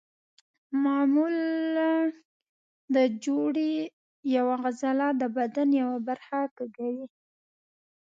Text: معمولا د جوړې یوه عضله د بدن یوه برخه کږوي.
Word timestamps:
معمولا 0.83 1.91
د 2.95 2.97
جوړې 3.25 3.71
یوه 4.35 4.55
عضله 4.65 5.07
د 5.21 5.23
بدن 5.37 5.69
یوه 5.81 5.97
برخه 6.07 6.41
کږوي. 6.57 7.07